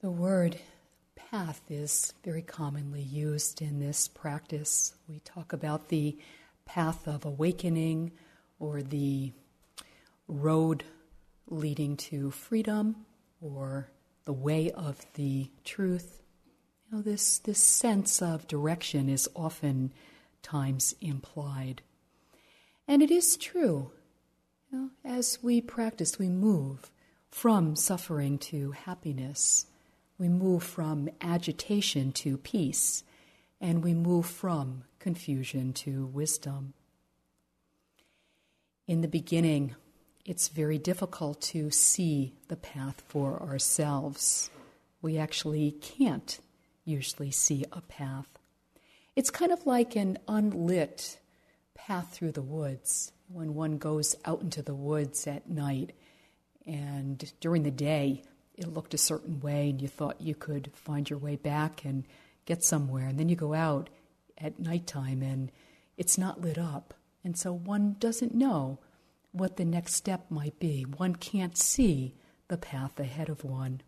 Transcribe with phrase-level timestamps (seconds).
[0.00, 0.56] The word
[1.16, 4.94] path is very commonly used in this practice.
[5.08, 6.16] We talk about the
[6.64, 8.12] path of awakening
[8.60, 9.32] or the
[10.28, 10.84] road
[11.48, 13.06] leading to freedom
[13.40, 13.90] or
[14.24, 16.22] the way of the truth.
[16.86, 19.92] You know, this, this sense of direction is often
[20.42, 21.82] times implied.
[22.86, 23.90] And it is true.
[24.70, 26.92] You know, as we practice, we move
[27.32, 29.66] from suffering to happiness
[30.18, 33.04] we move from agitation to peace,
[33.60, 36.74] and we move from confusion to wisdom.
[38.86, 39.76] In the beginning,
[40.24, 44.50] it's very difficult to see the path for ourselves.
[45.00, 46.38] We actually can't
[46.84, 48.38] usually see a path.
[49.14, 51.18] It's kind of like an unlit
[51.74, 55.92] path through the woods when one goes out into the woods at night
[56.66, 58.22] and during the day
[58.58, 62.04] it looked a certain way and you thought you could find your way back and
[62.44, 63.06] get somewhere.
[63.06, 63.88] And then you go out
[64.36, 65.52] at nighttime and
[65.96, 66.94] it's not lit up.
[67.24, 68.78] And so one doesn't know
[69.32, 70.82] what the next step might be.
[70.82, 72.14] One can't see
[72.48, 73.82] the path ahead of one.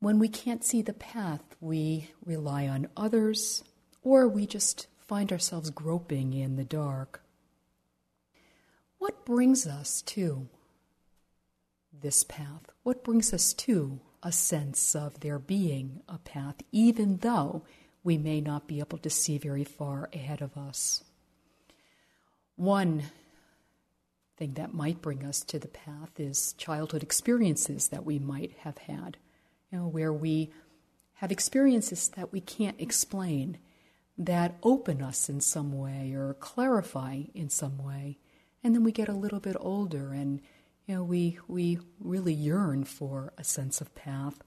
[0.00, 3.64] When we can't see the path, we rely on others
[4.02, 7.22] or we just find ourselves groping in the dark.
[8.98, 10.48] What brings us to
[12.00, 12.70] this path?
[12.82, 17.62] What brings us to a sense of there being a path, even though
[18.02, 21.04] we may not be able to see very far ahead of us?
[22.56, 23.04] One
[24.36, 28.78] thing that might bring us to the path is childhood experiences that we might have
[28.78, 29.16] had,
[29.70, 30.52] you know, where we
[31.14, 33.58] have experiences that we can't explain
[34.18, 38.18] that open us in some way or clarify in some way.
[38.62, 40.40] And then we get a little bit older and
[40.86, 44.42] you know, we, we really yearn for a sense of path.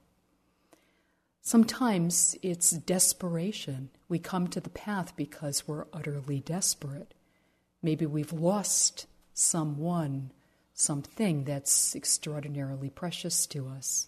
[1.42, 3.90] Sometimes it's desperation.
[4.08, 7.14] We come to the path because we're utterly desperate.
[7.82, 10.32] Maybe we've lost someone,
[10.74, 14.08] something that's extraordinarily precious to us.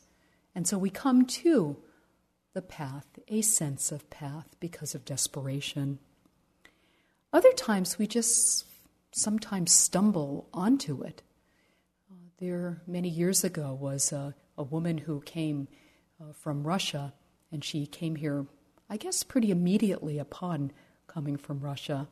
[0.53, 1.77] And so we come to
[2.53, 5.99] the path, a sense of path, because of desperation.
[7.31, 8.65] Other times we just
[9.11, 11.21] sometimes stumble onto it
[12.39, 15.67] there, many years ago, was a, a woman who came
[16.21, 17.13] uh, from Russia,
[17.51, 18.45] and she came here,
[18.89, 20.71] I guess, pretty immediately upon
[21.07, 22.07] coming from Russia.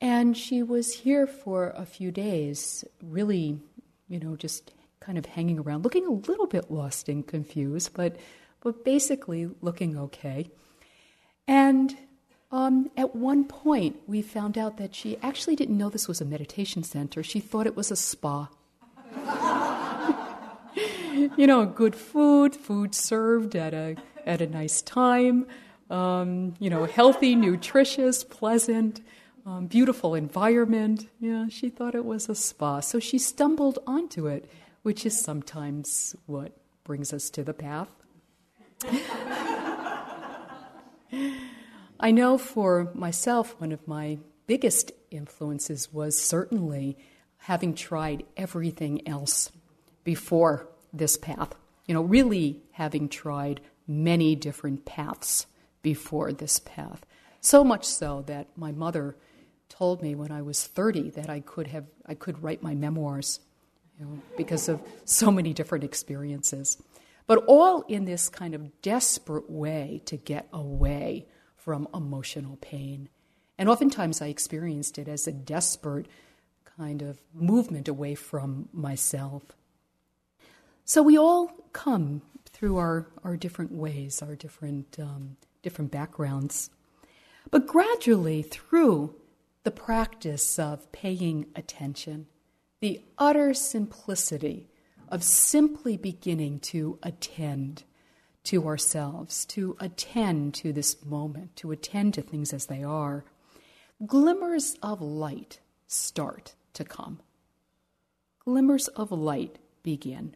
[0.00, 3.60] And she was here for a few days, really,
[4.08, 8.16] you know, just kind of hanging around, looking a little bit lost and confused, but,
[8.60, 10.50] but basically looking okay.
[11.46, 11.96] And
[12.52, 16.24] um, at one point, we found out that she actually didn't know this was a
[16.24, 17.22] meditation center.
[17.22, 18.48] She thought it was a spa.
[21.36, 25.46] you know, good food, food served at a at a nice time,
[25.88, 29.00] um, you know, healthy, nutritious, pleasant,
[29.46, 31.08] um, beautiful environment.
[31.18, 34.50] Yeah, she thought it was a spa, so she stumbled onto it,
[34.82, 36.52] which is sometimes what
[36.84, 37.88] brings us to the path.
[42.02, 46.96] I know for myself, one of my biggest influences was certainly
[47.40, 49.50] having tried everything else
[50.04, 51.54] before this path.
[51.86, 55.46] You know, really having tried many different paths
[55.82, 57.04] before this path.
[57.40, 59.16] So much so that my mother
[59.68, 63.40] told me when I was 30 that I could have I could write my memoirs,
[63.98, 66.76] you know, because of so many different experiences.
[67.26, 73.08] But all in this kind of desperate way to get away from emotional pain.
[73.56, 76.06] And oftentimes I experienced it as a desperate
[76.80, 79.42] kind of movement away from myself.
[80.86, 86.70] So we all come through our, our different ways, our different, um, different backgrounds.
[87.50, 89.14] But gradually, through
[89.62, 92.26] the practice of paying attention,
[92.80, 94.70] the utter simplicity
[95.10, 97.84] of simply beginning to attend
[98.44, 103.26] to ourselves, to attend to this moment, to attend to things as they are,
[104.06, 107.20] glimmers of light start to come.
[108.44, 110.34] Glimmers of light begin.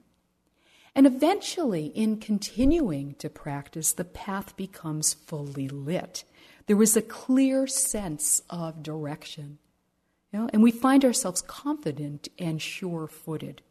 [0.94, 6.24] And eventually, in continuing to practice, the path becomes fully lit.
[6.66, 9.58] There is a clear sense of direction.
[10.32, 13.62] You know, and we find ourselves confident and sure footed.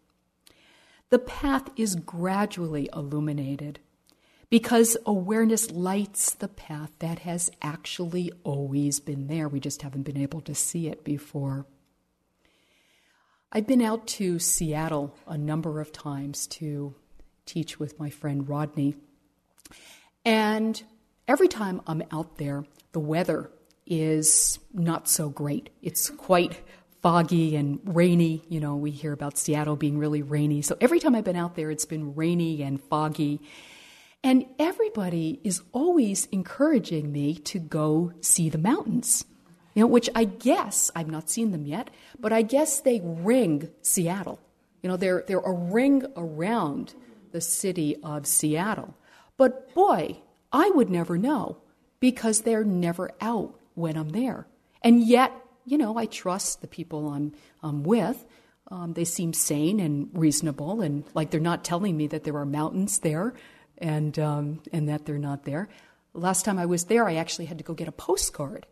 [1.09, 3.79] The path is gradually illuminated
[4.49, 9.47] because awareness lights the path that has actually always been there.
[9.47, 11.65] We just haven't been able to see it before.
[13.55, 16.95] I've been out to Seattle a number of times to
[17.45, 18.95] teach with my friend Rodney.
[20.25, 20.81] And
[21.27, 23.51] every time I'm out there, the weather
[23.85, 25.69] is not so great.
[25.83, 26.63] It's quite
[27.03, 28.43] foggy and rainy.
[28.49, 30.63] You know, we hear about Seattle being really rainy.
[30.63, 33.39] So every time I've been out there, it's been rainy and foggy.
[34.23, 39.25] And everybody is always encouraging me to go see the mountains,
[39.73, 41.89] you know, which I guess, I've not seen them yet,
[42.19, 44.39] but I guess they ring Seattle.
[44.81, 46.93] You know, they're, they're a ring around
[47.31, 48.95] the city of Seattle.
[49.37, 50.17] But boy,
[50.51, 51.57] I would never know
[51.99, 54.45] because they're never out when I'm there.
[54.83, 55.31] And yet,
[55.65, 57.33] you know, I trust the people I'm,
[57.63, 58.25] I'm with.
[58.69, 62.45] Um, they seem sane and reasonable, and like they're not telling me that there are
[62.45, 63.33] mountains there
[63.77, 65.69] and, um, and that they're not there.
[66.13, 68.65] Last time I was there, I actually had to go get a postcard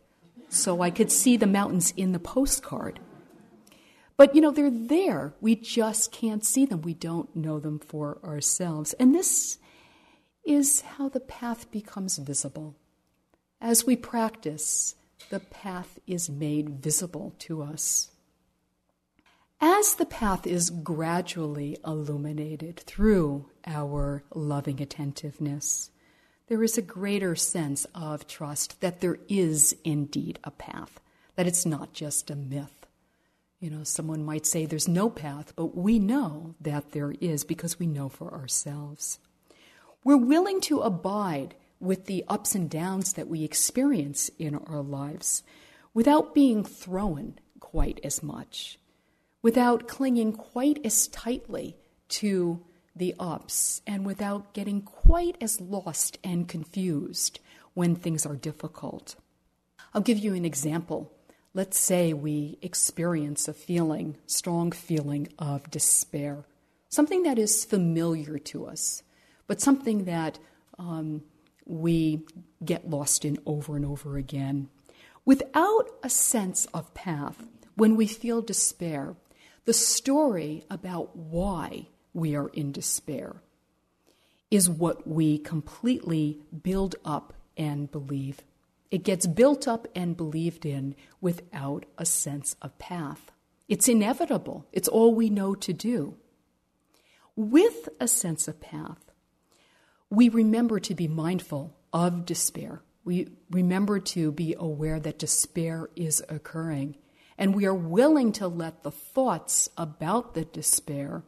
[0.52, 3.00] so I could see the mountains in the postcard.
[4.18, 5.32] But, you know, they're there.
[5.40, 6.82] We just can't see them.
[6.82, 8.92] We don't know them for ourselves.
[8.94, 9.58] And this
[10.44, 12.76] is how the path becomes visible.
[13.62, 14.94] As we practice,
[15.30, 18.10] the path is made visible to us.
[19.58, 25.90] As the path is gradually illuminated through our loving attentiveness,
[26.52, 31.00] there is a greater sense of trust that there is indeed a path,
[31.34, 32.86] that it's not just a myth.
[33.58, 37.78] You know, someone might say there's no path, but we know that there is because
[37.78, 39.18] we know for ourselves.
[40.04, 45.42] We're willing to abide with the ups and downs that we experience in our lives
[45.94, 48.78] without being thrown quite as much,
[49.40, 51.78] without clinging quite as tightly
[52.08, 52.62] to
[52.94, 57.40] the ups, and without getting quite as lost and confused
[57.74, 59.16] when things are difficult.
[59.94, 61.12] I'll give you an example.
[61.54, 66.44] Let's say we experience a feeling, strong feeling of despair,
[66.88, 69.02] something that is familiar to us,
[69.46, 70.38] but something that
[70.78, 71.22] um,
[71.66, 72.22] we
[72.64, 74.68] get lost in over and over again.
[75.24, 77.44] Without a sense of path,
[77.74, 79.14] when we feel despair,
[79.64, 83.36] the story about why we are in despair
[84.50, 88.42] is what we completely build up and believe.
[88.90, 93.32] It gets built up and believed in without a sense of path.
[93.66, 96.16] It's inevitable, it's all we know to do.
[97.34, 99.10] With a sense of path,
[100.10, 102.82] we remember to be mindful of despair.
[103.04, 106.96] We remember to be aware that despair is occurring.
[107.38, 111.24] And we are willing to let the thoughts about the despair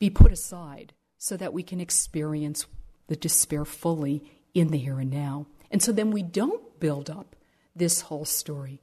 [0.00, 2.66] be put aside so that we can experience
[3.06, 5.46] the despair fully in the here and now.
[5.70, 7.36] And so then we don't build up
[7.76, 8.82] this whole story.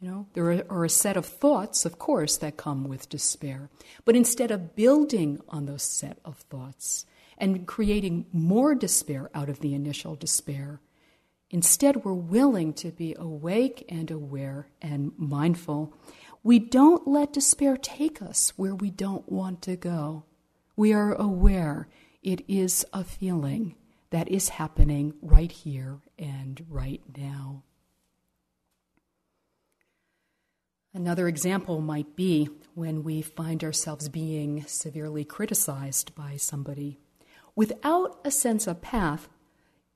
[0.00, 3.70] You know, there are, a set of thoughts, of course, that come with despair.
[4.04, 7.06] But instead of building on those set of thoughts,
[7.38, 10.80] and creating more despair out of the initial despair.
[11.50, 15.92] Instead, we're willing to be awake and aware and mindful.
[16.42, 20.24] We don't let despair take us where we don't want to go.
[20.76, 21.88] We are aware
[22.22, 23.74] it is a feeling
[24.10, 27.62] that is happening right here and right now.
[30.94, 36.98] Another example might be when we find ourselves being severely criticized by somebody
[37.56, 39.28] without a sense of path,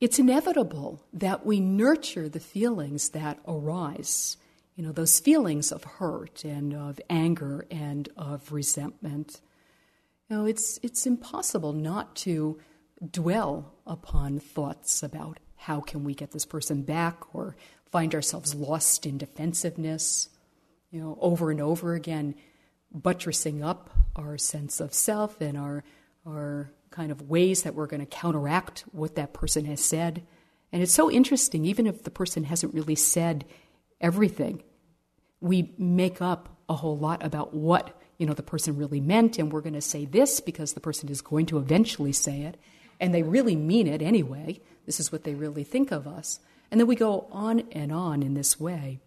[0.01, 4.39] it's inevitable that we nurture the feelings that arise.
[4.75, 9.43] You know, those feelings of hurt and of anger and of resentment.
[10.31, 12.61] Know, it's, it's impossible not to
[13.11, 17.57] dwell upon thoughts about how can we get this person back or
[17.91, 20.29] find ourselves lost in defensiveness,
[20.93, 22.37] you know, over and over again,
[22.93, 25.83] buttressing up our sense of self and our,
[26.25, 30.23] our kind of ways that we're going to counteract what that person has said.
[30.71, 33.45] And it's so interesting, even if the person hasn't really said
[34.01, 34.63] everything,
[35.41, 39.53] we make up a whole lot about what you know the person really meant, and
[39.53, 42.57] we're going to say this because the person is going to eventually say it,
[43.01, 44.61] and they really mean it anyway.
[44.87, 46.39] This is what they really think of us.
[46.71, 49.01] And then we go on and on in this way.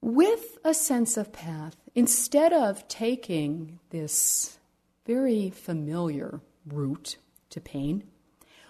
[0.00, 4.58] With a sense of path, instead of taking this
[5.04, 7.16] very familiar route
[7.50, 8.04] to pain,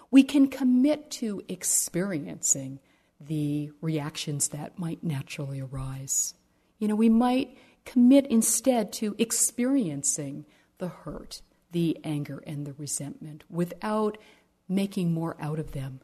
[0.09, 2.79] we can commit to experiencing
[3.21, 6.33] the reactions that might naturally arise.
[6.79, 10.45] You know, we might commit instead to experiencing
[10.77, 14.17] the hurt, the anger, and the resentment without
[14.67, 15.99] making more out of them,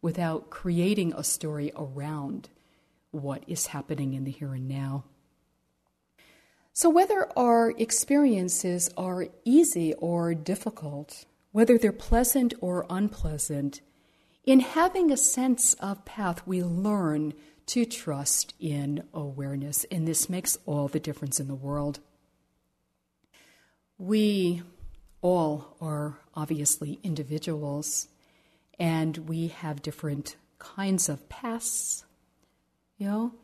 [0.00, 2.48] without creating a story around
[3.10, 5.04] what is happening in the here and now.
[6.72, 13.80] So, whether our experiences are easy or difficult, whether they're pleasant or unpleasant,
[14.44, 17.32] in having a sense of path, we learn
[17.66, 22.00] to trust in awareness, and this makes all the difference in the world.
[23.98, 24.62] We
[25.22, 28.08] all are obviously individuals,
[28.78, 32.04] and we have different kinds of paths,
[32.98, 33.34] you know?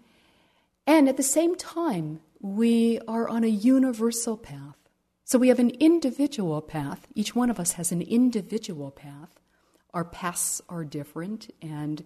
[0.87, 4.77] And at the same time, we are on a universal path.
[5.25, 7.07] So we have an individual path.
[7.15, 9.39] Each one of us has an individual path.
[9.95, 12.05] Our paths are different, and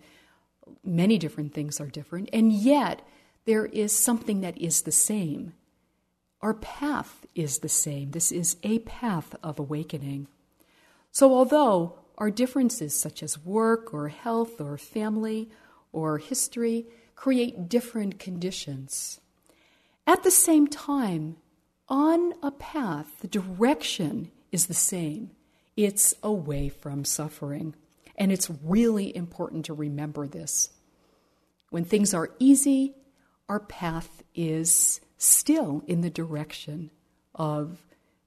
[0.85, 3.03] many different things are different, and yet
[3.45, 5.55] there is something that is the same.
[6.41, 8.11] Our path is the same.
[8.11, 10.29] This is a path of awakening.
[11.11, 15.51] So, although our differences, such as work or health or family
[15.93, 19.21] or history, create different conditions,
[20.07, 21.37] at the same time,
[21.89, 25.31] on a path, the direction is the same.
[25.77, 27.75] It's away from suffering.
[28.17, 30.71] And it's really important to remember this.
[31.71, 32.95] When things are easy,
[33.49, 36.91] our path is still in the direction
[37.35, 37.79] of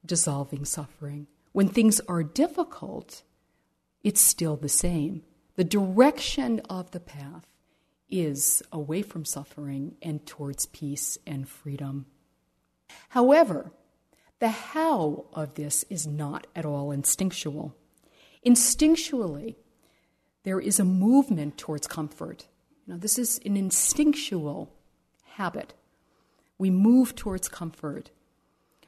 [0.05, 1.27] dissolving suffering.
[1.53, 3.23] When things are difficult,
[4.03, 5.23] it's still the same.
[5.55, 7.47] The direction of the path
[8.09, 12.05] is away from suffering and towards peace and freedom.
[13.09, 13.71] However,
[14.39, 17.75] the how of this is not at all instinctual.
[18.45, 19.55] Instinctually,
[20.47, 22.47] there is a movement towards comfort.
[22.87, 24.73] Now, this is an instinctual
[25.33, 25.73] habit.
[26.57, 28.11] We move towards comfort.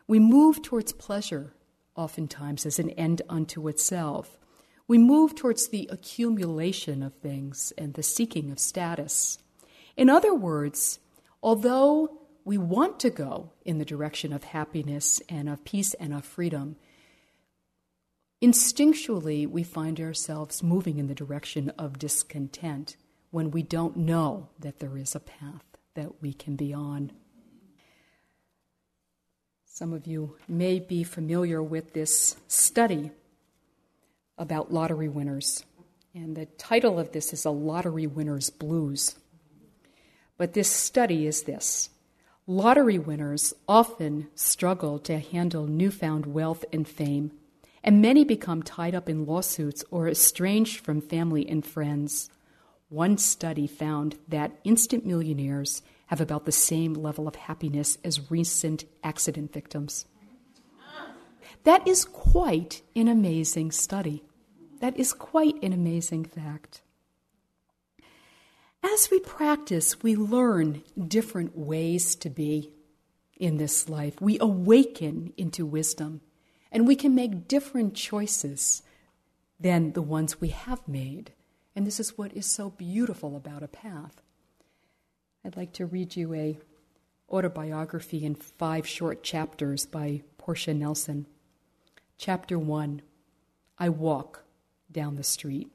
[0.07, 1.51] We move towards pleasure,
[1.97, 4.37] oftentimes as an end unto itself.
[4.87, 9.37] We move towards the accumulation of things and the seeking of status.
[9.97, 10.99] In other words,
[11.43, 16.23] although we want to go in the direction of happiness and of peace and of
[16.23, 16.77] freedom,
[18.41, 22.95] instinctually we find ourselves moving in the direction of discontent
[23.31, 25.63] when we don't know that there is a path
[25.95, 27.11] that we can be on.
[29.65, 33.11] Some of you may be familiar with this study
[34.37, 35.63] about lottery winners,
[36.13, 39.15] and the title of this is A Lottery Winner's Blues.
[40.37, 41.89] But this study is this
[42.47, 47.31] Lottery winners often struggle to handle newfound wealth and fame
[47.89, 52.29] and many become tied up in lawsuits or estranged from family and friends.
[52.89, 58.85] One study found that instant millionaires have about the same level of happiness as recent
[59.03, 60.05] accident victims.
[61.63, 64.23] That is quite an amazing study.
[64.81, 66.83] That is quite an amazing fact.
[68.83, 72.69] As we practice, we learn different ways to be
[73.37, 74.21] in this life.
[74.21, 76.21] We awaken into wisdom.
[76.71, 78.83] And we can make different choices
[79.59, 81.31] than the ones we have made.
[81.75, 84.21] And this is what is so beautiful about a path.
[85.43, 86.59] I'd like to read you a
[87.29, 91.27] autobiography in five short chapters by Portia Nelson.
[92.17, 93.01] Chapter 1
[93.77, 94.43] I walk
[94.91, 95.69] down the street.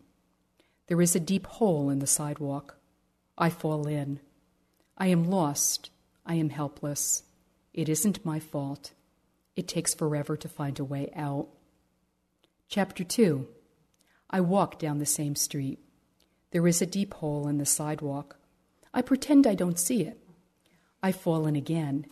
[0.89, 2.77] There is a deep hole in the sidewalk.
[3.39, 4.21] I fall in.
[4.99, 5.91] I am lost.
[6.27, 7.23] I am helpless.
[7.73, 8.93] It isn't my fault.
[9.57, 11.49] It takes forever to find a way out.
[12.69, 13.47] Chapter 2
[14.31, 15.79] I walk down the same street.
[16.51, 18.37] There is a deep hole in the sidewalk.
[18.93, 20.19] I pretend I don't see it.
[21.03, 22.07] I fall in again.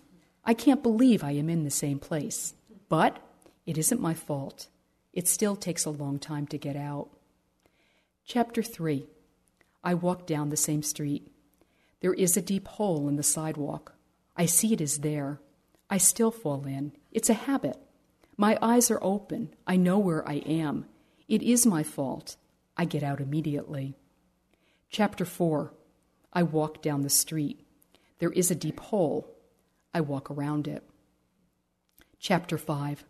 [0.45, 2.55] I can't believe I am in the same place.
[2.89, 3.19] But
[3.67, 4.69] it isn't my fault.
[5.13, 7.09] It still takes a long time to get out.
[8.25, 9.07] Chapter 3
[9.85, 11.29] I walk down the same street.
[12.01, 13.95] There is a deep hole in the sidewalk.
[14.37, 15.41] I see it is there.
[15.93, 16.93] I still fall in.
[17.11, 17.77] It's a habit.
[18.39, 19.55] My eyes are open.
[19.67, 20.87] I know where I am.
[21.29, 22.37] It is my fault.
[22.79, 23.95] I get out immediately.
[24.89, 25.75] Chapter 4
[26.33, 27.61] I walk down the street.
[28.21, 29.37] There is a deep hole.
[29.93, 30.83] I walk around it.
[32.19, 33.05] Chapter 5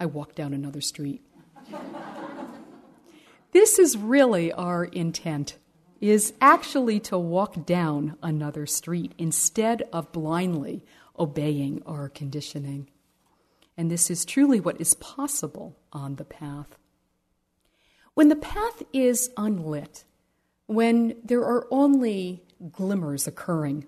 [0.00, 1.22] I walk down another street.
[3.52, 5.56] this is really our intent
[6.00, 10.84] is actually to walk down another street instead of blindly
[11.18, 12.88] obeying our conditioning.
[13.76, 16.78] And this is truly what is possible on the path.
[18.14, 20.04] When the path is unlit,
[20.66, 23.86] when there are only glimmers occurring,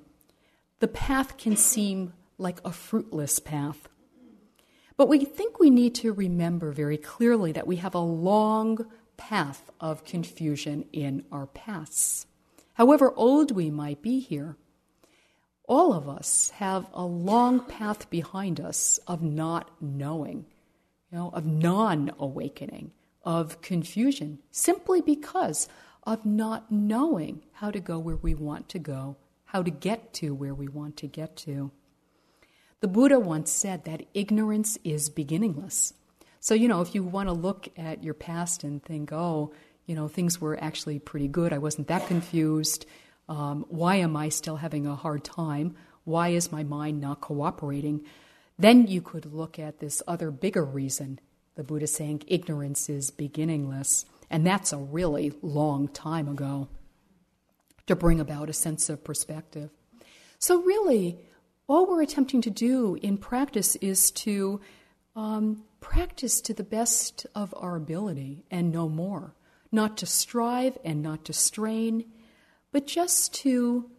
[0.78, 3.88] the path can seem like a fruitless path.
[4.96, 9.70] But we think we need to remember very clearly that we have a long path
[9.80, 12.26] of confusion in our paths.
[12.75, 14.56] However old we might be here,
[15.71, 20.45] all of us have a long path behind us of not knowing,
[21.11, 22.91] you know, of non awakening.
[23.23, 25.69] of confusion simply because
[26.05, 30.35] of not knowing how to go where we want to go, how to get to
[30.35, 31.71] where we want to get to.
[32.81, 35.93] The Buddha once said that ignorance is beginningless.
[36.41, 39.53] So, you know, if you want to look at your past and think, oh,
[39.85, 42.87] you know, things were actually pretty good, I wasn't that confused,
[43.30, 45.76] um, why am I still having a hard time?
[46.04, 48.04] Why is my mind not cooperating?
[48.58, 51.20] Then you could look at this other bigger reason.
[51.54, 54.04] The Buddha saying ignorance is beginningless.
[54.30, 56.68] And that's a really long time ago
[57.87, 59.70] to bring about a sense of perspective.
[60.40, 61.18] So, really,
[61.68, 64.60] all we're attempting to do in practice is to
[65.14, 69.34] um, practice to the best of our ability and no more.
[69.70, 72.04] Not to strive and not to strain,
[72.73, 73.91] but just to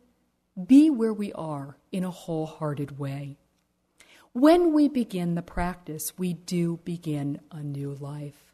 [0.68, 3.38] be where we are in a wholehearted way.
[4.34, 8.54] When we begin the practice, we do begin a new life.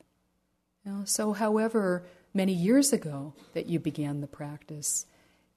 [0.84, 5.06] Now, so, however many years ago that you began the practice,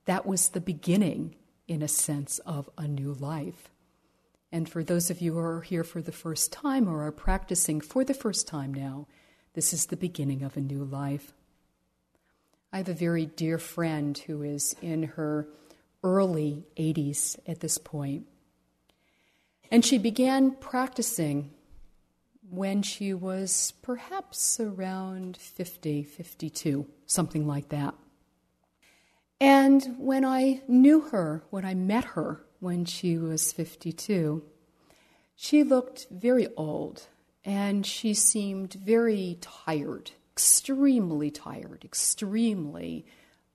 [0.05, 1.37] that was the beginning,
[1.69, 3.71] in a sense, of a new life.
[4.52, 7.81] And for those of you who are here for the first time or are practicing
[7.81, 9.07] for the first time now,
[9.55, 11.33] this is the beginning of a new life.
[12.72, 15.48] I have a very dear friend who is in her
[16.02, 18.26] early 80s at this point.
[19.70, 21.50] And she began practicing
[22.48, 27.94] when she was perhaps around 50, 52, something like that.
[29.40, 34.42] And when I knew her, when I met her when she was 52,
[35.34, 37.06] she looked very old
[37.44, 43.04] and she seemed very tired, extremely tired, extremely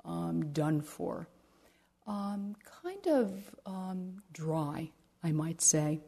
[0.03, 1.27] um, done for,
[2.07, 4.91] um, kind of um, dry,
[5.23, 6.01] I might say.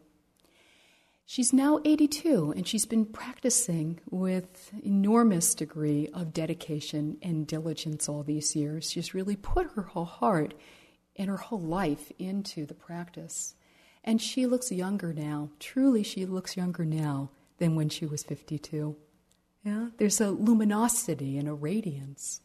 [1.30, 8.24] She's now 82 and she's been practicing with enormous degree of dedication and diligence all
[8.24, 8.90] these years.
[8.90, 10.54] She's really put her whole heart
[11.18, 13.56] and her whole life into the practice.
[14.06, 15.50] And she looks younger now.
[15.60, 18.96] Truly, she looks younger now than when she was 52.
[19.64, 19.90] Yeah?
[19.98, 22.42] There's a luminosity and a radiance.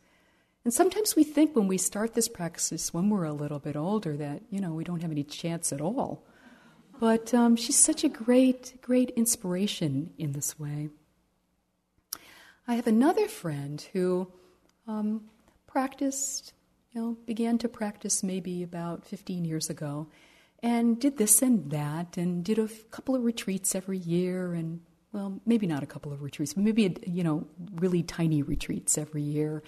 [0.64, 4.16] And sometimes we think when we start this practice when we're a little bit older
[4.16, 6.24] that, you know, we don't have any chance at all.
[7.00, 10.90] But um, she's such a great, great inspiration in this way.
[12.68, 14.30] I have another friend who
[14.86, 15.24] um,
[15.66, 16.52] practiced,
[16.92, 20.06] you know, began to practice maybe about 15 years ago
[20.62, 24.80] and did this and that and did a couple of retreats every year and
[25.12, 28.96] well maybe not a couple of retreats but maybe a, you know really tiny retreats
[28.98, 29.62] every year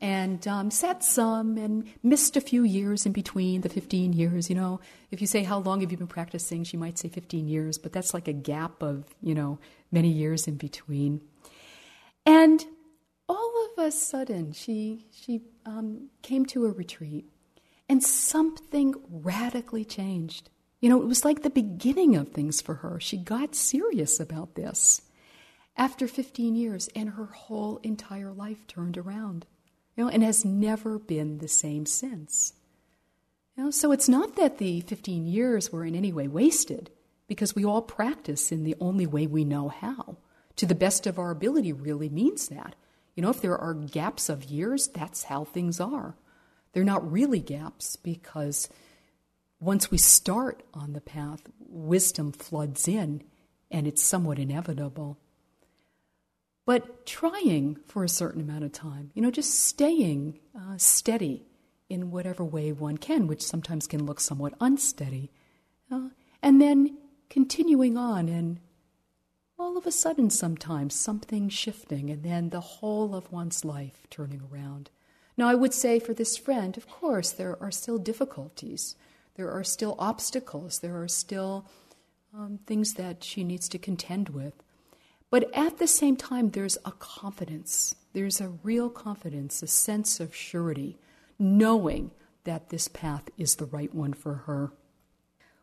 [0.00, 4.48] and um, sat some and missed a few years in between the 15 years.
[4.48, 6.64] You know, if you say, How long have you been practicing?
[6.64, 9.58] She might say 15 years, but that's like a gap of, you know,
[9.90, 11.20] many years in between.
[12.24, 12.64] And
[13.28, 17.26] all of a sudden, she, she um, came to a retreat
[17.88, 20.50] and something radically changed.
[20.80, 23.00] You know, it was like the beginning of things for her.
[23.00, 25.02] She got serious about this
[25.76, 29.46] after 15 years, and her whole entire life turned around
[29.98, 32.52] you know, and has never been the same since.
[33.56, 36.90] You know, so it's not that the 15 years were in any way wasted,
[37.26, 40.16] because we all practice in the only way we know how.
[40.54, 42.76] To the best of our ability really means that.
[43.16, 46.14] You know, if there are gaps of years, that's how things are.
[46.72, 48.68] They're not really gaps because
[49.60, 53.22] once we start on the path, wisdom floods in
[53.70, 55.18] and it's somewhat inevitable
[56.68, 61.46] but trying for a certain amount of time, you know, just staying uh, steady
[61.88, 65.30] in whatever way one can, which sometimes can look somewhat unsteady,
[65.90, 66.10] uh,
[66.42, 66.98] and then
[67.30, 68.60] continuing on and
[69.58, 74.42] all of a sudden sometimes something shifting and then the whole of one's life turning
[74.52, 74.90] around.
[75.38, 78.94] Now, I would say for this friend, of course, there are still difficulties,
[79.38, 81.64] there are still obstacles, there are still
[82.34, 84.52] um, things that she needs to contend with.
[85.30, 87.94] But at the same time, there's a confidence.
[88.14, 90.98] There's a real confidence, a sense of surety,
[91.38, 92.10] knowing
[92.42, 94.72] that this path is the right one for her.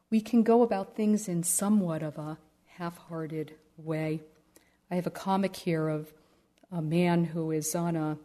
[0.10, 2.38] We can go about things in somewhat of a
[2.78, 4.22] half hearted way.
[4.90, 6.14] I have a comic here of
[6.72, 8.18] a man who is on a,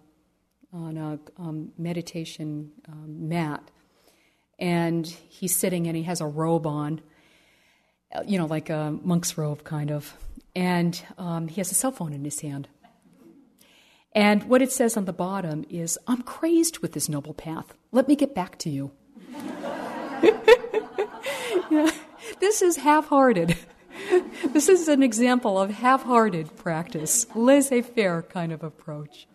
[0.72, 3.68] on a um, meditation um, mat,
[4.61, 7.01] and he's sitting and he has a robe on,
[8.27, 10.14] you know, like a monk's robe, kind of
[10.55, 12.68] and um, he has a cell phone in his hand.
[14.12, 17.75] And what it says on the bottom is, I'm crazed with this noble path.
[17.92, 18.90] Let me get back to you.
[21.70, 21.90] yeah,
[22.40, 23.57] this is half hearted.
[24.46, 29.29] this is an example of half hearted practice, laissez faire kind of approach.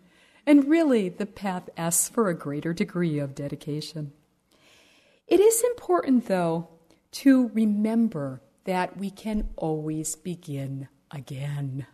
[0.44, 4.12] And really, the path asks for a greater degree of dedication.
[5.26, 6.68] It is important, though,
[7.12, 11.86] to remember that we can always begin again.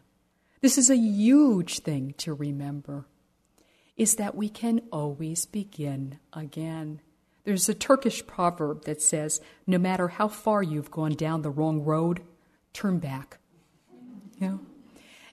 [0.61, 3.07] This is a huge thing to remember,
[3.97, 7.01] is that we can always begin again.
[7.45, 11.83] There's a Turkish proverb that says, no matter how far you've gone down the wrong
[11.83, 12.23] road,
[12.73, 13.39] turn back.
[14.39, 14.61] You know?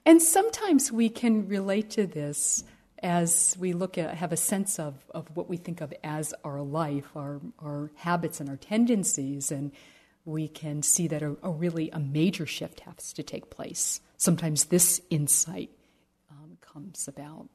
[0.04, 2.64] And sometimes we can relate to this
[3.02, 6.60] as we look at, have a sense of, of what we think of as our
[6.60, 9.72] life, our, our habits and our tendencies, and
[10.24, 14.00] we can see that a, a really a major shift has to take place.
[14.16, 15.70] Sometimes this insight
[16.30, 17.48] um, comes about.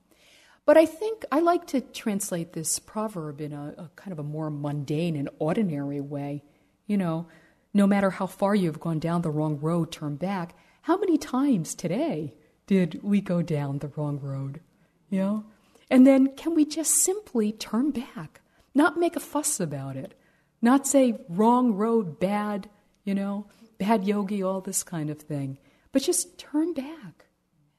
[0.65, 4.23] But I think I like to translate this proverb in a, a kind of a
[4.23, 6.43] more mundane and ordinary way.
[6.87, 7.27] You know,
[7.73, 10.55] no matter how far you've gone down the wrong road, turn back.
[10.81, 12.33] How many times today
[12.67, 14.59] did we go down the wrong road?
[15.09, 15.43] You know?
[15.89, 18.41] And then can we just simply turn back?
[18.73, 20.13] Not make a fuss about it.
[20.61, 22.69] Not say wrong road, bad,
[23.03, 25.57] you know, bad yogi, all this kind of thing.
[25.91, 27.25] But just turn back.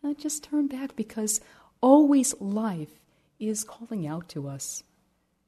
[0.04, 1.40] Uh, just turn back because
[1.80, 3.00] always life
[3.38, 4.82] is calling out to us.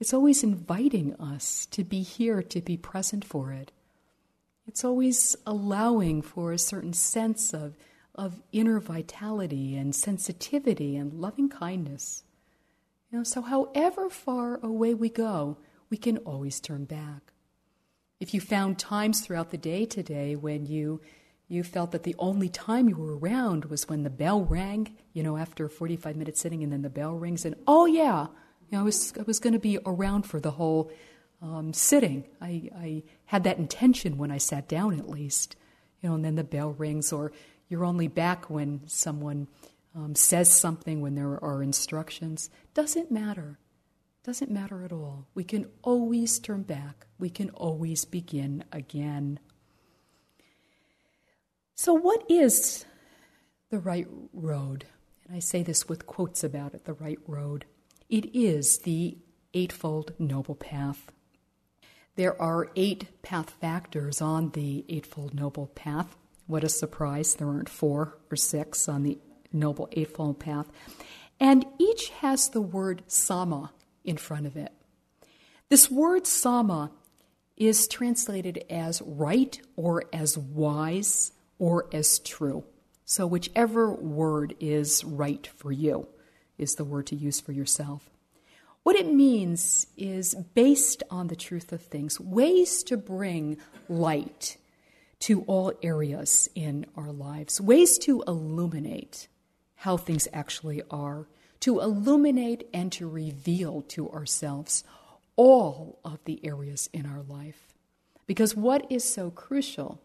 [0.00, 3.72] It's always inviting us to be here, to be present for it.
[4.66, 7.76] It's always allowing for a certain sense of,
[8.18, 12.24] of inner vitality and sensitivity and loving kindness.
[13.10, 15.56] You know, so however far away we go,
[15.88, 17.32] we can always turn back.
[18.20, 21.00] If you found times throughout the day today when you
[21.50, 25.22] you felt that the only time you were around was when the bell rang, you
[25.22, 28.26] know, after 45 minutes sitting and then the bell rings and oh yeah,
[28.68, 30.90] you know, I was I was going to be around for the whole
[31.40, 32.24] um, sitting.
[32.40, 35.56] I, I had that intention when I sat down, at least.
[36.02, 37.32] You know, and then the bell rings, or
[37.68, 39.48] you're only back when someone
[39.94, 42.50] um, says something, when there are instructions.
[42.74, 43.58] Doesn't matter.
[44.24, 45.26] Doesn't matter at all.
[45.34, 47.06] We can always turn back.
[47.18, 49.40] We can always begin again.
[51.74, 52.84] So, what is
[53.70, 54.86] the right road?
[55.26, 57.64] And I say this with quotes about it the right road.
[58.08, 59.18] It is the
[59.54, 61.10] Eightfold Noble Path.
[62.16, 66.16] There are eight path factors on the Eightfold Noble Path.
[66.48, 69.18] What a surprise, there aren't four or six on the
[69.52, 70.66] Noble Eightfold Path.
[71.38, 73.68] And each has the word samma
[74.02, 74.72] in front of it.
[75.68, 76.90] This word samma
[77.58, 82.64] is translated as right or as wise or as true.
[83.04, 86.08] So, whichever word is right for you
[86.56, 88.08] is the word to use for yourself.
[88.84, 94.56] What it means is based on the truth of things, ways to bring light
[95.20, 99.28] to all areas in our lives, ways to illuminate
[99.76, 101.28] how things actually are,
[101.60, 104.84] to illuminate and to reveal to ourselves
[105.36, 107.74] all of the areas in our life.
[108.26, 110.00] Because what is so crucial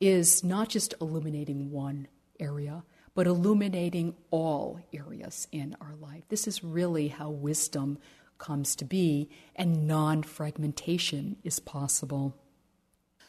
[0.00, 6.24] is not just illuminating one area, but illuminating all areas in our life.
[6.28, 7.98] This is really how wisdom
[8.38, 12.34] comes to be, and non fragmentation is possible.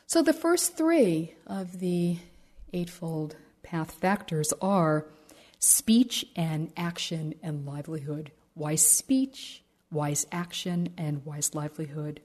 [0.08, 2.20] So, the first three of the
[2.72, 5.08] Eightfold Path factors are
[5.58, 12.22] speech and action and livelihood, wise speech, wise action, and wise livelihood.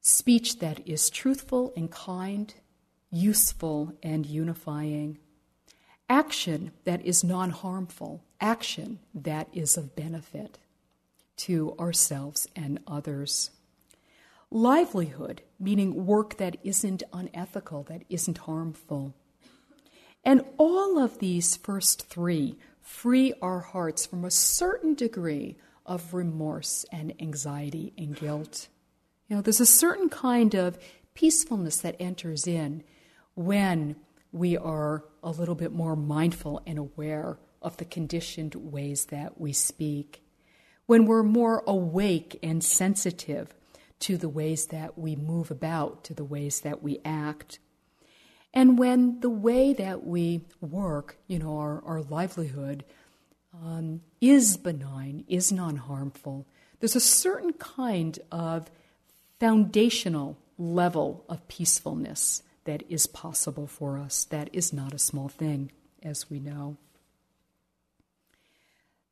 [0.00, 2.54] Speech that is truthful and kind,
[3.10, 5.18] useful and unifying.
[6.08, 10.58] Action that is non harmful, action that is of benefit
[11.38, 13.50] to ourselves and others.
[14.52, 19.14] Livelihood, meaning work that isn't unethical, that isn't harmful.
[20.24, 26.84] And all of these first three free our hearts from a certain degree of remorse
[26.92, 28.68] and anxiety and guilt.
[29.28, 30.78] You know, there's a certain kind of
[31.14, 32.84] peacefulness that enters in
[33.34, 33.96] when
[34.32, 39.52] we are a little bit more mindful and aware of the conditioned ways that we
[39.52, 40.22] speak,
[40.86, 43.54] when we're more awake and sensitive
[44.02, 47.58] to the ways that we move about, to the ways that we act,
[48.54, 52.84] and when the way that we work, you know, our, our livelihood,
[53.64, 56.46] um, is benign, is non harmful,
[56.80, 58.70] there's a certain kind of
[59.40, 64.24] foundational level of peacefulness that is possible for us.
[64.24, 66.76] That is not a small thing, as we know.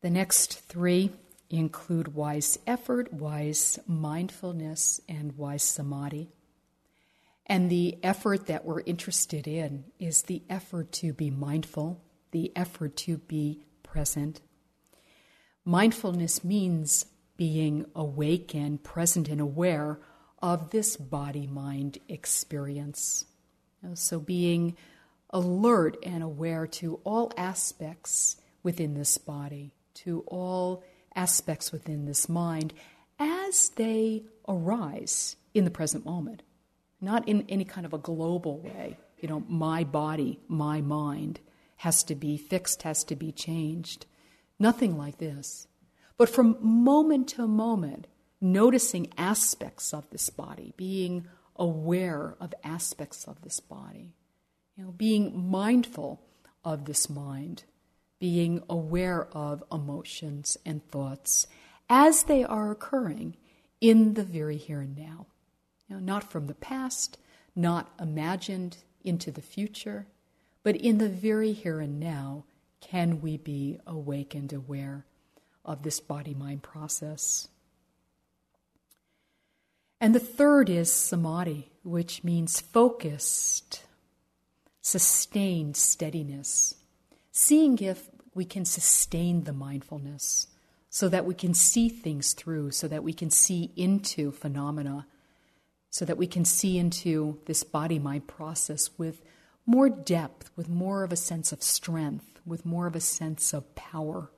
[0.03, 1.11] The next three
[1.51, 6.31] include wise effort, wise mindfulness, and wise samadhi.
[7.47, 12.97] And the effort that we're interested in is the effort to be mindful, the effort
[12.99, 14.41] to be present.
[15.65, 19.99] Mindfulness means being awake and present and aware
[20.41, 23.25] of this body mind experience.
[23.95, 24.77] So, being
[25.31, 30.85] alert and aware to all aspects within this body, to all
[31.21, 32.73] aspects within this mind
[33.19, 36.43] as they arise in the present moment
[37.01, 38.99] not in any kind of a global way.
[39.19, 41.41] You know, my body, my mind
[41.79, 44.07] has to be fixed, has to be changed.
[44.59, 45.67] Nothing like this.
[46.17, 48.07] But from moment to moment,
[48.41, 54.15] noticing aspects of this body, being aware of aspects of this body,
[54.77, 56.23] you know, being mindful
[56.65, 57.65] of this mind,
[58.21, 61.49] being aware of emotions and thoughts
[61.89, 63.37] as they are occurring
[63.81, 65.27] in the very here and now.
[65.89, 67.19] Not from the past,
[67.57, 70.07] not imagined into the future,
[70.63, 72.45] but in the very here and now
[72.81, 75.07] can we be awake and aware
[75.65, 77.49] of this body mind process.
[80.01, 83.83] And the third is samadhi, which means focused,
[84.81, 86.75] sustained steadiness.
[87.33, 90.47] Seeing if we can sustain the mindfulness
[90.89, 95.07] so that we can see things through, so that we can see into phenomena
[95.91, 99.23] so that we can see into this body mind process with
[99.67, 103.75] more depth, with more of a sense of strength, with more of a sense of
[103.75, 104.31] power.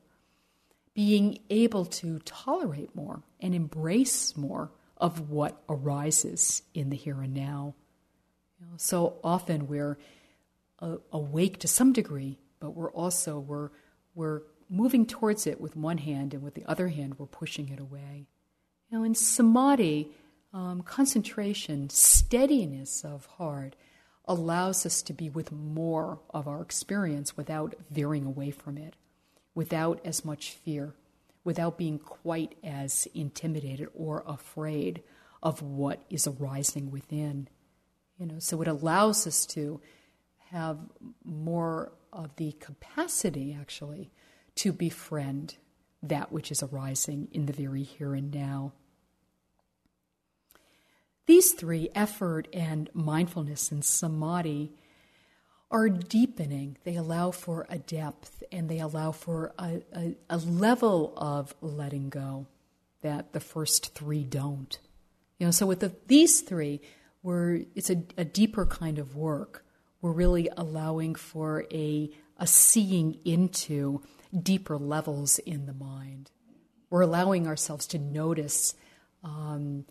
[0.94, 7.34] Being able to tolerate more and embrace more of what arises in the here and
[7.34, 7.74] now.
[8.58, 9.98] You know, so often we're
[10.80, 13.70] uh, awake to some degree, but we're also we're
[14.14, 17.80] we're moving towards it with one hand, and with the other hand we're pushing it
[17.80, 18.26] away.
[18.90, 20.10] Know, in samadhi,
[20.52, 23.74] um, concentration, steadiness of heart
[24.26, 28.94] allows us to be with more of our experience without veering away from it,
[29.54, 30.92] without as much fear,
[31.42, 35.02] without being quite as intimidated or afraid
[35.42, 37.48] of what is arising within.
[38.18, 39.80] You know, so it allows us to
[40.50, 40.78] have
[41.24, 44.10] more of the capacity actually
[44.56, 45.56] to befriend
[46.02, 48.72] that which is arising in the very here and now.
[51.26, 54.72] These three, effort and mindfulness and samadhi,
[55.70, 56.76] are deepening.
[56.84, 62.10] They allow for a depth and they allow for a, a, a level of letting
[62.10, 62.46] go
[63.00, 64.78] that the first three don't.
[65.38, 66.80] You know, so with the, these three,
[67.22, 69.64] we're, it's a, a deeper kind of work.
[70.02, 74.02] We're really allowing for a, a seeing into
[74.38, 76.30] deeper levels in the mind.
[76.90, 78.74] We're allowing ourselves to notice
[79.22, 79.86] um,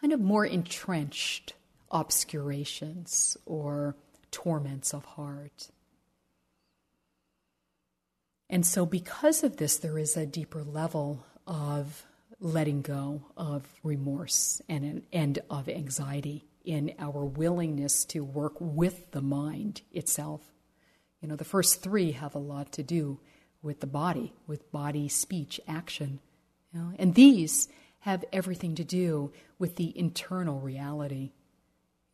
[0.00, 1.54] kind of more entrenched
[1.90, 3.96] obscurations or
[4.30, 5.70] torments of heart.
[8.50, 12.04] And so, because of this, there is a deeper level of
[12.38, 19.12] letting go of remorse and, an and of anxiety in our willingness to work with
[19.12, 20.42] the mind itself.
[21.22, 23.20] You know, the first three have a lot to do
[23.62, 26.20] with the body, with body, speech, action.
[26.72, 26.92] You know?
[26.98, 27.68] And these
[28.00, 31.32] have everything to do with the internal reality.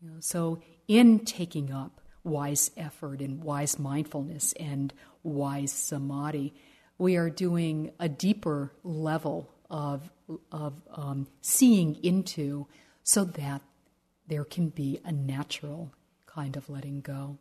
[0.01, 6.55] You know, so, in taking up wise effort and wise mindfulness and wise samadhi,
[6.99, 10.11] we are doing a deeper level of,
[10.51, 12.67] of um, seeing into
[13.03, 13.63] so that
[14.33, 15.93] there can be a natural
[16.25, 17.39] kind of letting go.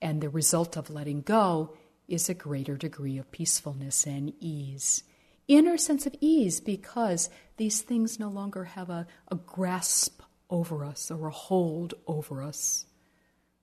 [0.00, 1.76] And the result of letting go
[2.08, 5.02] is a greater degree of peacefulness and ease
[5.48, 11.10] inner sense of ease because these things no longer have a, a grasp over us
[11.10, 12.86] or a hold over us.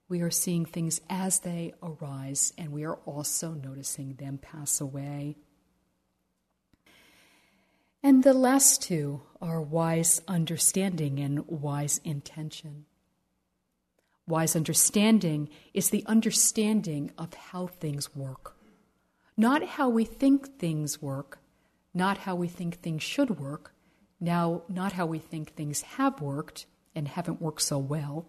[0.10, 5.38] We are seeing things as they arise, and we are also noticing them pass away.
[8.06, 12.84] And the last two are wise understanding and wise intention.
[14.28, 18.58] Wise understanding is the understanding of how things work,
[19.38, 21.40] not how we think things work,
[21.94, 23.74] not how we think things should work,
[24.20, 28.26] now not how we think things have worked and haven't worked so well,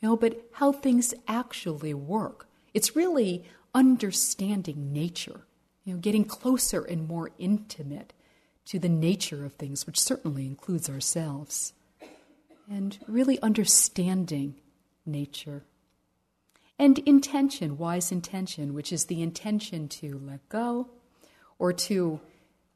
[0.00, 2.48] you know, but how things actually work.
[2.72, 5.46] It's really understanding nature,
[5.84, 8.12] you know, getting closer and more intimate
[8.66, 11.72] to the nature of things, which certainly includes ourselves,
[12.70, 14.54] and really understanding
[15.04, 15.64] nature.
[16.78, 20.88] And intention, wise intention, which is the intention to let go
[21.58, 22.20] or to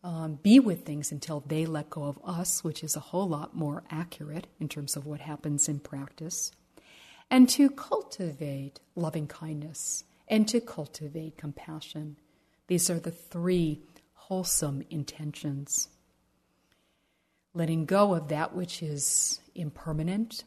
[0.05, 3.57] um, be with things until they let go of us, which is a whole lot
[3.57, 6.53] more accurate in terms of what happens in practice.
[7.31, 12.17] and to cultivate loving kindness and to cultivate compassion.
[12.67, 13.81] These are the three
[14.29, 15.89] wholesome intentions.
[17.55, 20.45] Letting go of that which is impermanent,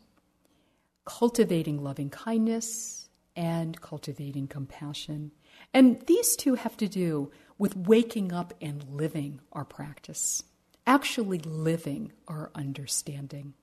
[1.03, 5.31] cultivating loving kindness, and cultivating compassion.
[5.73, 10.43] And these two have to do with waking up and living our practice,
[10.85, 13.55] actually living our understanding.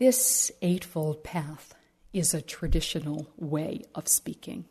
[0.00, 1.74] This Eightfold Path
[2.12, 4.64] is a traditional way of speaking.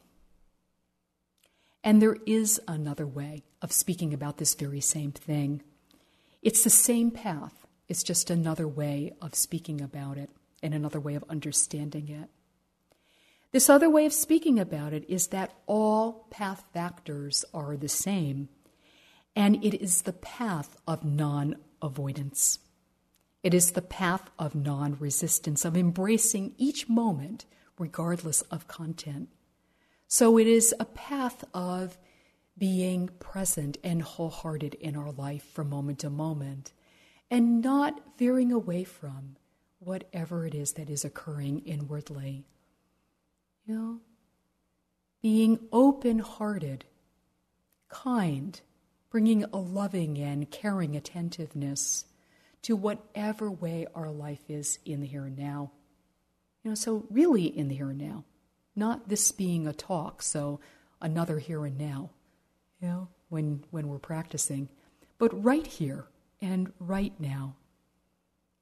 [1.83, 5.63] And there is another way of speaking about this very same thing.
[6.41, 10.29] It's the same path, it's just another way of speaking about it
[10.63, 12.29] and another way of understanding it.
[13.51, 18.47] This other way of speaking about it is that all path factors are the same,
[19.35, 22.59] and it is the path of non avoidance.
[23.43, 27.45] It is the path of non resistance, of embracing each moment
[27.77, 29.27] regardless of content.
[30.13, 31.97] So it is a path of
[32.57, 36.73] being present and wholehearted in our life from moment to moment
[37.29, 39.37] and not veering away from
[39.79, 42.43] whatever it is that is occurring inwardly.
[43.65, 43.99] You know,
[45.21, 46.83] being open hearted,
[47.87, 48.59] kind,
[49.09, 52.03] bringing a loving and caring attentiveness
[52.63, 55.71] to whatever way our life is in the here and now.
[56.65, 58.25] You know, so really in the here and now,
[58.75, 60.59] not this being a talk, so
[61.01, 62.11] another here and now,
[62.79, 64.69] you know, when, when we're practicing,
[65.17, 66.05] but right here
[66.41, 67.55] and right now.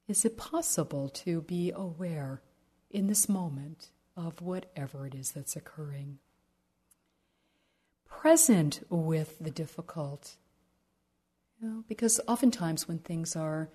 [0.08, 2.42] Is it possible to be aware
[2.90, 6.18] in this moment of whatever it is that's occurring?
[8.08, 10.36] Present with the difficult.
[11.62, 13.70] You know, because oftentimes when things are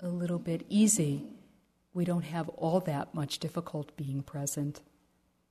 [0.00, 1.26] a little bit easy,
[1.92, 4.80] we don't have all that much difficult being present.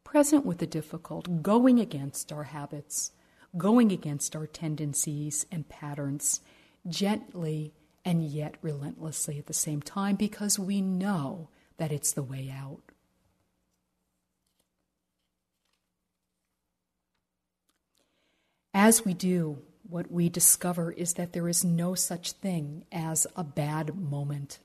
[0.03, 3.11] Present with the difficult, going against our habits,
[3.57, 6.41] going against our tendencies and patterns,
[6.87, 12.53] gently and yet relentlessly at the same time, because we know that it's the way
[12.53, 12.81] out.
[18.73, 23.43] As we do, what we discover is that there is no such thing as a
[23.43, 24.59] bad moment.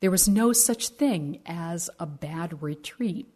[0.00, 3.26] There is no such thing as a bad retreat.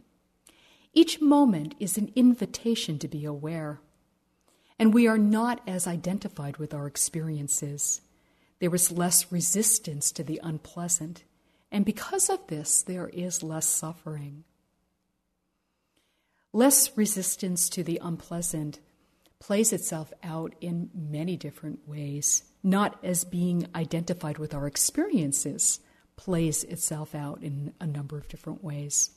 [0.94, 3.80] Each moment is an invitation to be aware.
[4.78, 8.00] And we are not as identified with our experiences.
[8.60, 11.24] There is less resistance to the unpleasant.
[11.70, 14.44] And because of this, there is less suffering.
[16.52, 18.78] Less resistance to the unpleasant
[19.40, 25.80] plays itself out in many different ways, not as being identified with our experiences,
[26.16, 29.10] plays itself out in a number of different ways.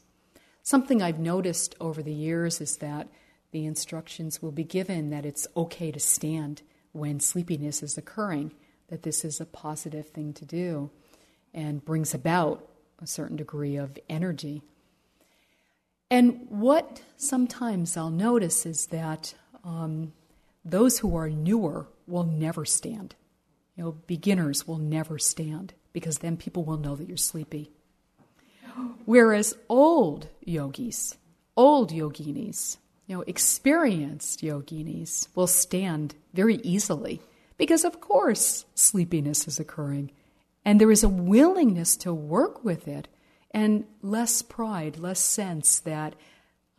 [0.67, 3.08] Something I've noticed over the years is that
[3.51, 8.51] the instructions will be given that it's okay to stand when sleepiness is occurring,
[8.89, 10.89] that this is a positive thing to do
[11.53, 12.67] and brings about
[13.01, 14.62] a certain degree of energy.
[16.12, 20.12] And what sometimes I'll notice is that um,
[20.65, 23.15] those who are newer will never stand.
[23.77, 27.71] You know, beginners will never stand because then people will know that you're sleepy.
[29.06, 31.18] Whereas old yogis,
[31.56, 37.22] old yoginis, you know, experienced yoginis will stand very easily
[37.58, 40.12] because, of course, sleepiness is occurring.
[40.66, 43.08] And there is a willingness to work with it
[43.52, 46.16] and less pride, less sense that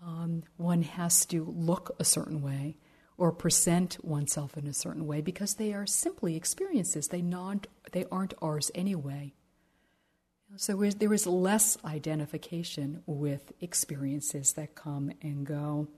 [0.04, 2.76] um, one has to look a certain way
[3.16, 7.08] or present oneself in a certain way because they are simply experiences.
[7.08, 9.32] They, not, they aren't ours anyway.
[10.56, 15.88] So there is less identification with experiences that come and go.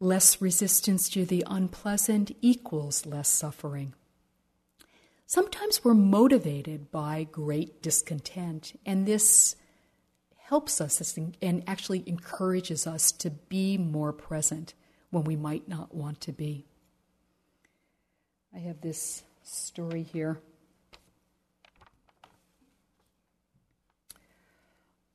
[0.00, 3.94] Less resistance to the unpleasant equals less suffering.
[5.26, 9.56] Sometimes we're motivated by great discontent, and this
[10.36, 14.74] helps us and actually encourages us to be more present
[15.10, 16.66] when we might not want to be.
[18.54, 20.40] I have this story here.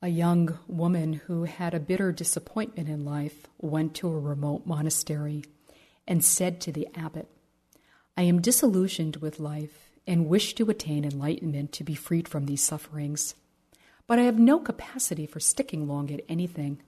[0.02, 5.44] A young woman who had a bitter disappointment in life went to a remote monastery
[6.08, 7.28] and said to the abbot,
[8.16, 12.62] I am disillusioned with life and wish to attain enlightenment to be freed from these
[12.62, 13.36] sufferings
[14.08, 16.82] but I have no capacity for sticking long at anything.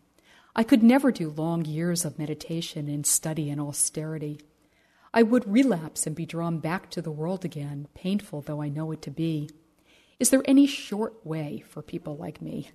[0.56, 4.40] I could never do long years of meditation and study and austerity.
[5.14, 8.92] I would relapse and be drawn back to the world again, painful though I know
[8.92, 9.50] it to be.
[10.18, 12.72] Is there any short way for people like me?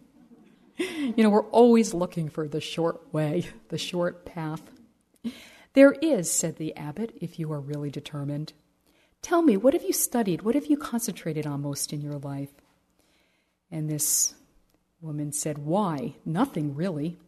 [1.17, 4.63] You know, we're always looking for the short way, the short path.
[5.75, 8.53] There is, said the abbot, if you are really determined.
[9.23, 10.43] Tell me, what have you studied?
[10.43, 12.51] What have you concentrated on most in your life?
[13.71, 14.35] And this
[15.01, 16.15] woman said, Why?
[16.25, 17.19] Nothing really.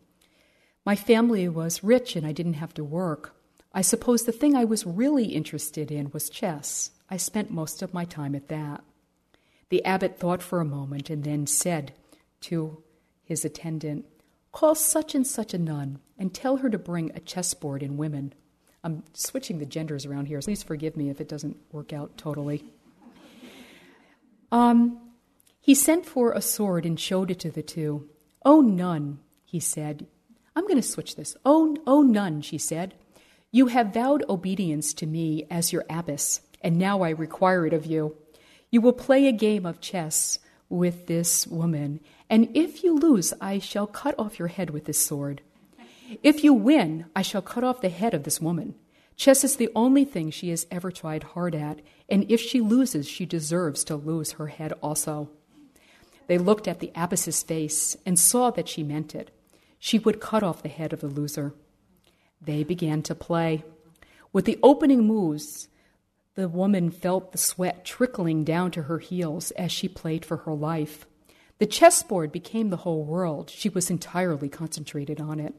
[0.84, 3.34] My family was rich and I didn't have to work.
[3.72, 6.90] I suppose the thing I was really interested in was chess.
[7.10, 8.84] I spent most of my time at that.
[9.68, 11.92] The abbot thought for a moment and then said
[12.42, 12.82] to
[13.26, 14.06] his attendant,
[14.56, 18.32] Call such and such a nun and tell her to bring a chessboard and women.
[18.82, 20.40] I'm switching the genders around here.
[20.40, 22.64] Please forgive me if it doesn't work out totally.
[24.50, 24.98] Um,
[25.60, 28.08] he sent for a sword and showed it to the two.
[28.46, 30.06] Oh, nun, he said.
[30.54, 31.36] I'm going to switch this.
[31.44, 32.94] Oh, oh, nun, she said.
[33.50, 37.84] You have vowed obedience to me as your abbess, and now I require it of
[37.84, 38.16] you.
[38.70, 40.38] You will play a game of chess
[40.70, 44.98] with this woman, and if you lose, I shall cut off your head with this
[44.98, 45.42] sword.
[46.22, 48.74] If you win, I shall cut off the head of this woman.
[49.16, 53.08] Chess is the only thing she has ever tried hard at, and if she loses,
[53.08, 55.30] she deserves to lose her head also.
[56.26, 59.30] They looked at the abbess's face and saw that she meant it.
[59.78, 61.54] She would cut off the head of the loser.
[62.40, 63.64] They began to play.
[64.32, 65.68] With the opening moves,
[66.34, 70.52] the woman felt the sweat trickling down to her heels as she played for her
[70.52, 71.06] life.
[71.58, 73.50] The chessboard became the whole world.
[73.50, 75.54] She was entirely concentrated on it.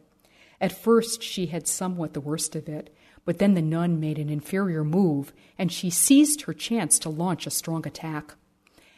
[0.62, 2.96] At first, she had somewhat the worst of it,
[3.26, 7.46] but then the nun made an inferior move, and she seized her chance to launch
[7.46, 8.36] a strong attack.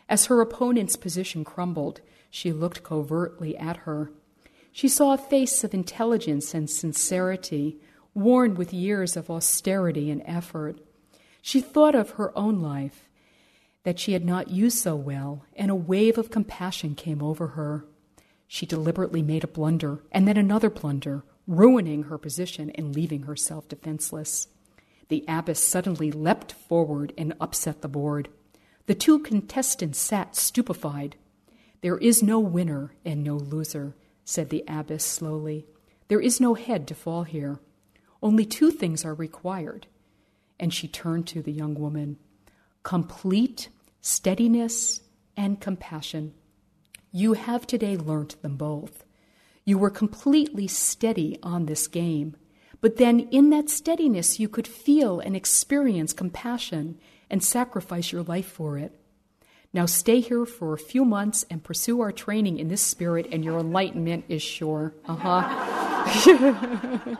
[0.08, 4.12] As her opponent's position crumbled, she looked covertly at her.
[4.72, 7.80] She saw a face of intelligence and sincerity,
[8.14, 10.80] worn with years of austerity and effort.
[11.41, 13.09] She thought of her own life,
[13.84, 17.86] that she had not used so well, and a wave of compassion came over her.
[18.48, 23.68] She deliberately made a blunder, and then another blunder, ruining her position and leaving herself
[23.68, 24.48] defenseless.
[25.08, 28.30] The abbess suddenly leapt forward and upset the board.
[28.86, 31.16] The two contestants sat stupefied.
[31.82, 35.66] There is no winner and no loser, said the abbess slowly.
[36.08, 37.60] There is no head to fall here.
[38.22, 39.88] Only two things are required
[40.60, 42.18] and she turned to the young woman
[42.84, 43.70] complete
[44.02, 45.02] steadiness
[45.36, 46.34] and compassion.
[47.12, 49.04] You have today learnt them both.
[49.66, 52.36] You were completely steady on this game,
[52.82, 56.98] but then in that steadiness, you could feel and experience compassion
[57.30, 58.96] and sacrifice your life for it.
[59.72, 63.46] Now stay here for a few months and pursue our training in this spirit, and
[63.46, 64.96] your enlightenment is sure.
[65.06, 67.16] Uh huh.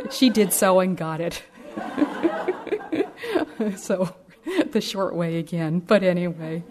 [0.10, 1.42] she did so and got it.
[3.76, 4.14] so
[4.70, 5.80] the short way again.
[5.80, 6.62] But anyway,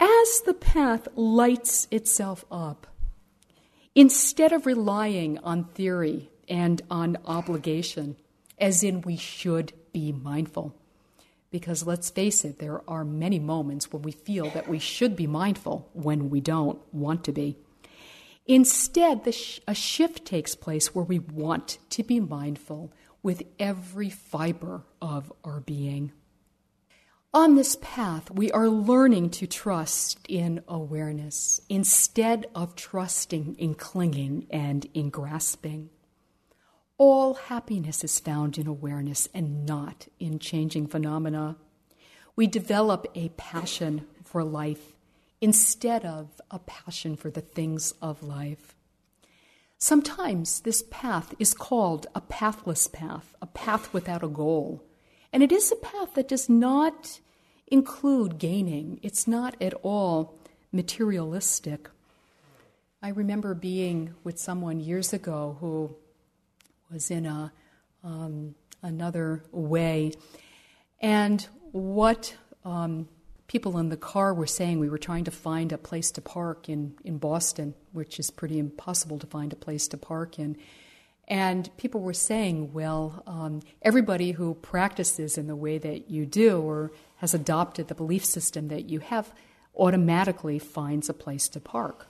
[0.00, 2.86] as the path lights itself up,
[3.94, 8.16] instead of relying on theory and on obligation,
[8.58, 10.74] as in we should be mindful,
[11.50, 15.26] because let's face it, there are many moments when we feel that we should be
[15.26, 17.56] mindful when we don't want to be.
[18.46, 22.92] Instead, sh- a shift takes place where we want to be mindful
[23.22, 26.12] with every fiber of our being.
[27.34, 34.46] On this path, we are learning to trust in awareness instead of trusting in clinging
[34.50, 35.90] and in grasping.
[36.96, 41.56] All happiness is found in awareness and not in changing phenomena.
[42.34, 44.96] We develop a passion for life
[45.40, 48.74] instead of a passion for the things of life.
[49.78, 54.82] Sometimes this path is called a pathless path, a path without a goal.
[55.32, 57.20] And it is a path that does not
[57.68, 60.34] include gaining, it's not at all
[60.72, 61.88] materialistic.
[63.00, 65.94] I remember being with someone years ago who
[66.92, 67.52] was in a,
[68.02, 70.12] um, another way,
[71.00, 73.08] and what um,
[73.48, 76.68] people in the car were saying we were trying to find a place to park
[76.68, 80.56] in, in Boston, which is pretty impossible to find a place to park in.
[81.26, 86.60] And people were saying, well, um, everybody who practices in the way that you do
[86.60, 89.32] or has adopted the belief system that you have
[89.76, 92.06] automatically finds a place to park.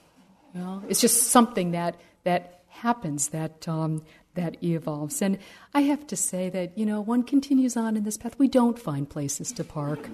[0.53, 0.83] You know?
[0.87, 4.03] It's just something that, that happens, that, um,
[4.35, 5.21] that evolves.
[5.21, 5.37] And
[5.73, 8.39] I have to say that, you know, one continues on in this path.
[8.39, 10.07] We don't find places to park.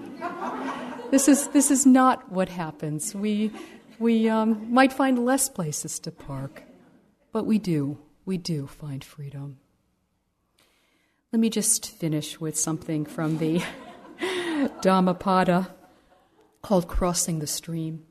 [1.10, 3.14] This, is, this is not what happens.
[3.14, 3.50] We,
[3.98, 6.62] we um, might find less places to park,
[7.32, 7.98] but we do.
[8.24, 9.58] We do find freedom.
[11.32, 13.62] Let me just finish with something from the
[14.82, 15.74] Dhammapada.
[16.62, 18.04] called Crossing the Stream.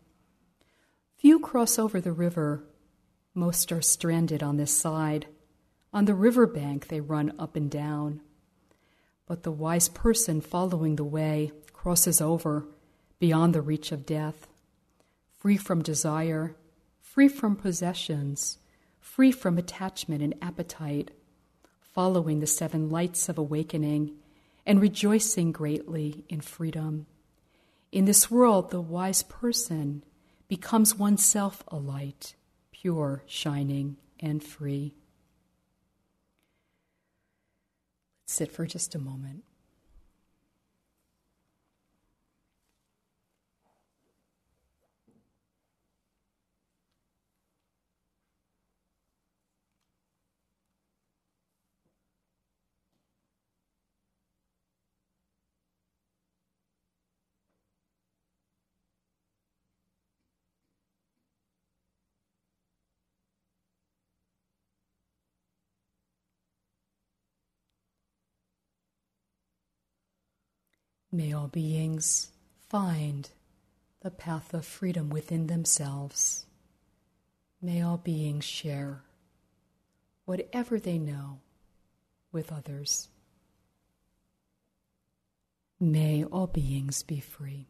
[1.18, 2.64] Few cross over the river,
[3.34, 5.28] most are stranded on this side.
[5.91, 8.22] On the river bank they run up and down.
[9.26, 12.68] But the wise person following the way crosses over
[13.26, 14.45] beyond the reach of death,
[15.39, 16.55] free from desire,
[17.01, 18.59] free from possessions,
[18.99, 21.09] free from attachment and appetite,
[21.82, 24.11] following the seven lights of awakening
[24.63, 27.07] and rejoicing greatly in freedom.
[27.91, 30.03] In this world, the wise person
[30.47, 32.36] becomes oneself a light,
[32.71, 34.93] pure, shining, and free.
[38.28, 39.43] Sit for just a moment.
[71.16, 72.28] May all beings
[72.68, 73.30] find
[74.01, 76.45] the path of freedom within themselves.
[77.61, 79.01] May all beings share
[80.26, 81.39] whatever they know
[82.34, 83.07] with others.
[85.80, 87.70] May all beings be free.